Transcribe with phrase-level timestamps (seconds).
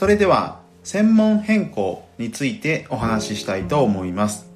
[0.00, 4.50] それでは専門変更についてお話ししたいと思います。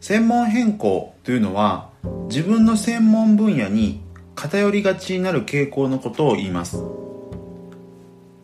[0.00, 1.90] 専門変更というのは
[2.30, 4.00] 自分の専門分野に
[4.34, 6.82] 偏りがちになる傾向のことを言います。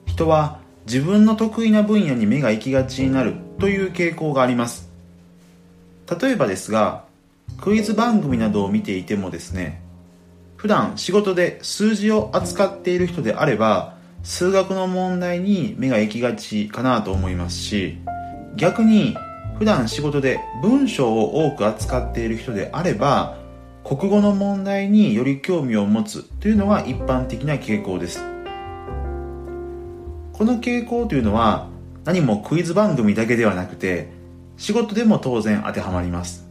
[0.05, 4.91] 人は自分の得意な分野に目が行きがちになるという傾向があります。
[6.21, 7.07] 例えばですが
[7.63, 9.81] クイズ番組などを見ていてもですね
[10.57, 13.97] 普段仕事で数字を扱っている人であれば
[14.29, 17.97] 数学の問題に目が行きがちかなと思いますし
[18.57, 19.17] 逆に
[19.59, 23.39] 普段仕事で文章を多く扱っている人であれば
[23.85, 28.19] 国語の問題により興味を持つというのが一般的な傾向です。
[30.35, 31.67] この傾向というのは
[32.05, 34.11] 何もクイズ番組だけではなくて
[34.59, 36.47] 仕事でも当然当てはまります。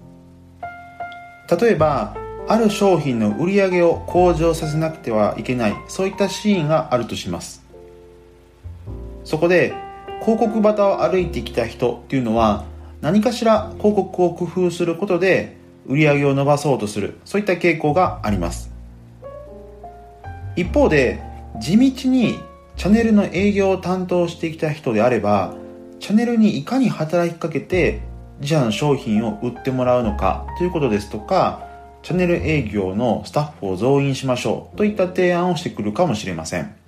[1.62, 2.17] 例えば
[2.48, 7.67] ある商品の売り上げを向上させなくてはいけないそういったシーンがあるとします。
[9.28, 9.73] そこで
[10.22, 12.64] 広告旗を歩いてきた人っていうのは
[13.02, 18.72] 何かしら広告を工夫することで売り上げを伸ばそうとするそういった傾向があります。
[20.56, 21.22] 一方で
[21.59, 22.39] 地道に
[22.78, 25.56] チャンネルの営業を担当してきた人であれば
[26.00, 28.00] チャンネルにいかに働きかけて
[28.39, 31.67] 自社の商品を売ってもらうのかということですとか
[32.02, 36.87] チャンネル営業のスタッフを増員しましょうといった提案をしてくるかもしれません。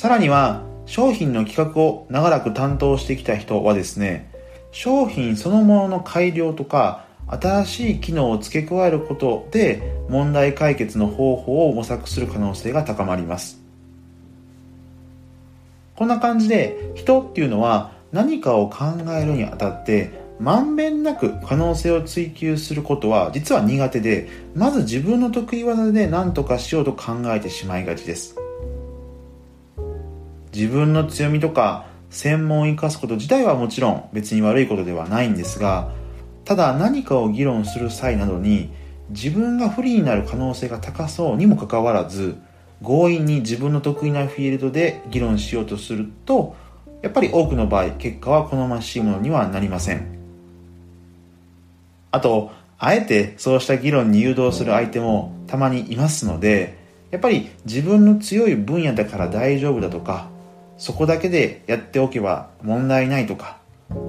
[0.00, 4.32] さらには商品の企画を長らく担当してきた人はですね
[4.72, 13.60] 商品そのものの改良とか新しい機能を付け加えることで問題解決の方法を模索する可能性が高まります。
[15.96, 18.84] こんな感じで人っていうのは何かを考
[19.20, 28.39] えるにあたってまんべんなく可能性を追求することは実は苦手でまず自分の得意技で何とかしようと考えてしまいがちです。
[30.60, 35.90] 自分の強みとか専門を生かすこと自体はもちろん別に悪いことではないんですが
[36.44, 38.70] ただ何かを議論する際などに
[39.08, 42.36] 自分が不利になる可能性が高そうにもかかわらず
[42.82, 46.54] 強引に自分の得意なフィールドで議論しようとすると
[47.00, 50.18] やっぱり多くの場合結果は好ましいものにはなりません。
[52.10, 56.78] あとあえてそうした議論に誘導する相手もたまにいますので
[57.10, 60.29] やっぱり自分の強い分野だから大丈夫だとか
[60.80, 63.58] そこだけでやっておけば問題ないとか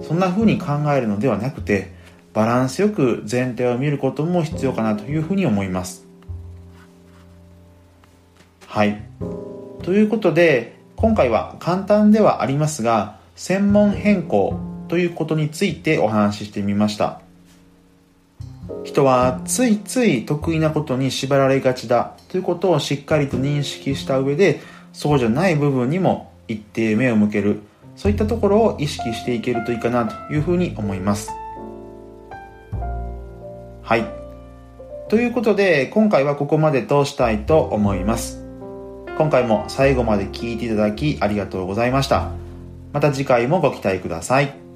[0.07, 1.91] そんな風に考えるのではなくて
[2.33, 6.05] バランスよく全体を見ることも必要かなというふうに思います。
[8.67, 9.03] はい。
[9.83, 17.19] ということで今回は簡単ではありますが専門変更ということについてお話ししてみました。
[18.85, 24.61] 人はついつい得意なことに縛られがちだということをしっかりと認識した上で
[24.93, 27.61] そうじゃない部分にも一定目を向ける。
[27.95, 31.31] そういったところを意識していけるといいかなというふうに思います。
[33.83, 34.05] はい。
[35.09, 38.41] ということで今回はここまでとしたいと思います。
[39.17, 42.31] 今回も最後まで聴いていただきありがとうございました。
[42.93, 44.70] また次回もご期待ください。